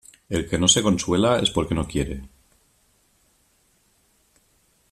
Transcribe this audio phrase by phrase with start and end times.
[0.37, 2.23] El que no se consuela es por que no quiere.